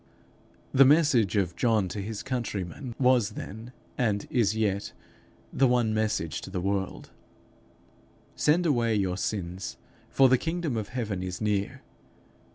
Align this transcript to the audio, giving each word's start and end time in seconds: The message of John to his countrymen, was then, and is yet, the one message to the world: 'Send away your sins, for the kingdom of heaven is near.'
The 0.73 0.83
message 0.83 1.35
of 1.35 1.55
John 1.55 1.87
to 1.89 2.01
his 2.01 2.23
countrymen, 2.23 2.95
was 2.97 3.33
then, 3.33 3.71
and 3.99 4.25
is 4.31 4.57
yet, 4.57 4.93
the 5.53 5.67
one 5.67 5.93
message 5.93 6.41
to 6.41 6.49
the 6.49 6.59
world: 6.59 7.11
'Send 8.35 8.65
away 8.65 8.95
your 8.95 9.15
sins, 9.17 9.77
for 10.09 10.27
the 10.27 10.39
kingdom 10.39 10.75
of 10.75 10.87
heaven 10.89 11.21
is 11.21 11.39
near.' 11.39 11.83